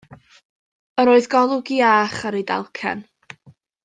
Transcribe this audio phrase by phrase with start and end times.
[1.03, 3.05] Yr oedd golwg iach ar ei dalcen.